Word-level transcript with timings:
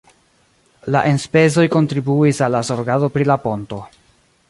La 0.95 1.03
enspezoj 1.09 1.67
kontribuis 1.75 2.43
al 2.47 2.57
la 2.59 2.63
zorgado 2.71 3.15
pri 3.19 3.33
la 3.33 3.41
ponto. 3.49 3.83